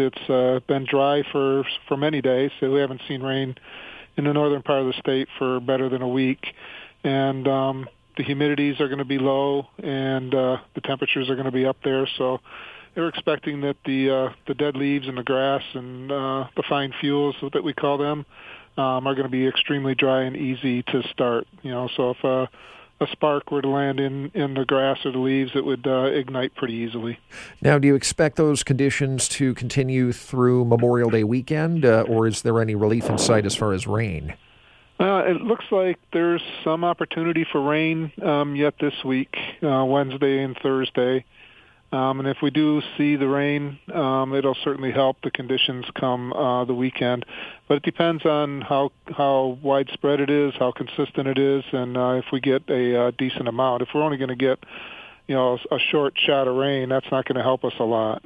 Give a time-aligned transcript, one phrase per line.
[0.00, 3.54] It's uh, been dry for for many days, so we haven't seen rain
[4.16, 6.44] in the northern part of the state for better than a week,
[7.04, 11.46] and um, the humidities are going to be low, and uh, the temperatures are going
[11.46, 12.08] to be up there.
[12.18, 12.40] So
[12.94, 16.92] they're expecting that the uh, the dead leaves and the grass and uh, the fine
[17.00, 18.26] fuels that we call them
[18.76, 21.46] um, are going to be extremely dry and easy to start.
[21.62, 22.46] You know, so if uh,
[23.00, 26.02] a spark were to land in, in the grass or the leaves, it would uh,
[26.04, 27.18] ignite pretty easily.
[27.62, 32.42] Now, do you expect those conditions to continue through Memorial Day weekend, uh, or is
[32.42, 34.34] there any relief in sight as far as rain?
[34.98, 40.42] Uh, it looks like there's some opportunity for rain um, yet this week, uh, Wednesday
[40.42, 41.24] and Thursday.
[41.92, 46.32] Um, and if we do see the rain, um, it'll certainly help the conditions come
[46.32, 47.26] uh, the weekend.
[47.66, 52.10] But it depends on how how widespread it is, how consistent it is, and uh,
[52.10, 53.82] if we get a uh, decent amount.
[53.82, 54.60] If we're only going to get,
[55.30, 58.20] you know, a short shot of rain, that's not going to help us a lot.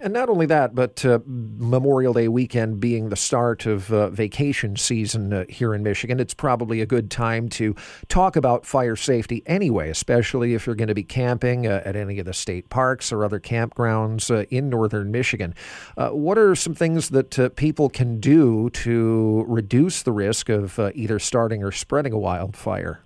[0.00, 4.74] And not only that, but uh, Memorial Day weekend being the start of uh, vacation
[4.74, 7.76] season uh, here in Michigan, it's probably a good time to
[8.08, 12.18] talk about fire safety anyway, especially if you're going to be camping uh, at any
[12.18, 15.54] of the state parks or other campgrounds uh, in northern Michigan.
[15.96, 21.20] Uh, what are some things that people can do to reduce the risk of either
[21.20, 22.98] starting or spreading a wildfire?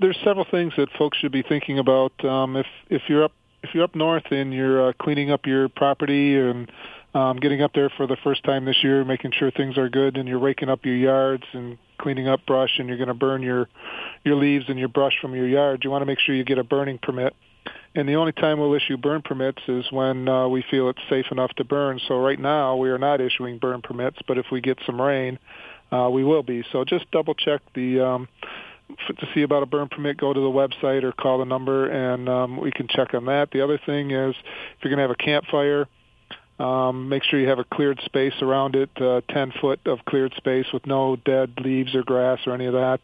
[0.00, 2.12] There's several things that folks should be thinking about.
[2.24, 5.68] Um, if if you're up if you're up north and you're uh, cleaning up your
[5.68, 6.70] property and
[7.12, 10.16] um, getting up there for the first time this year, making sure things are good,
[10.16, 13.42] and you're raking up your yards and cleaning up brush, and you're going to burn
[13.42, 13.68] your
[14.24, 16.58] your leaves and your brush from your yard, you want to make sure you get
[16.58, 17.34] a burning permit.
[17.94, 21.26] And the only time we'll issue burn permits is when uh, we feel it's safe
[21.32, 22.00] enough to burn.
[22.06, 25.38] So right now we are not issuing burn permits, but if we get some rain,
[25.90, 26.64] uh, we will be.
[26.70, 28.28] So just double check the um,
[29.08, 32.28] to see about a burn permit, go to the website or call the number, and
[32.28, 33.50] um, we can check on that.
[33.52, 35.86] The other thing is, if you're going to have a campfire,
[36.60, 40.34] um, make sure you have a cleared space around it, uh, 10 foot of cleared
[40.36, 43.00] space with no dead leaves or grass or any of that.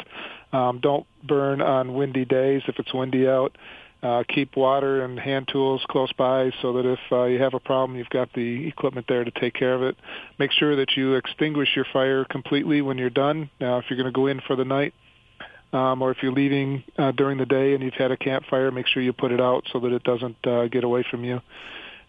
[0.52, 3.56] Um, don't burn on windy days if it's windy out.
[4.02, 7.60] Uh, keep water and hand tools close by so that if uh, you have a
[7.60, 9.96] problem, you've got the equipment there to take care of it.
[10.38, 13.48] Make sure that you extinguish your fire completely when you're done.
[13.58, 14.92] Now, if you're going to go in for the night,
[15.72, 18.86] um, or if you're leaving uh, during the day and you've had a campfire, make
[18.86, 21.40] sure you put it out so that it doesn't uh, get away from you.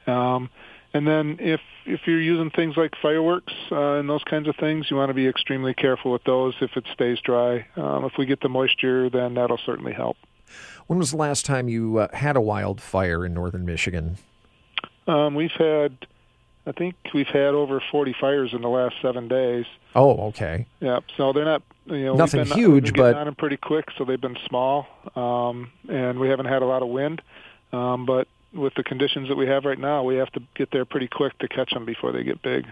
[0.06, 0.50] Um,
[0.94, 4.88] and then if if you're using things like fireworks uh, and those kinds of things,
[4.90, 7.66] you want to be extremely careful with those if it stays dry.
[7.75, 10.18] Um, if we get the moisture, then that'll certainly help.
[10.88, 14.18] When was the last time you uh, had a wildfire in northern Michigan?
[15.07, 15.97] Um, we've had
[16.68, 19.66] I think we've had over 40 fires in the last seven days.
[19.96, 20.66] Oh, okay.
[20.82, 24.04] Yeah, so they're not you know nothing been, huge, but on them pretty quick, so
[24.04, 24.86] they've been small,
[25.16, 27.22] um, and we haven't had a lot of wind.
[27.72, 30.84] Um, but with the conditions that we have right now, we have to get there
[30.84, 32.66] pretty quick to catch them before they get big.